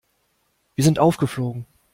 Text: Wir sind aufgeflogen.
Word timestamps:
Wir 0.73 0.83
sind 0.83 0.97
aufgeflogen. 0.97 1.67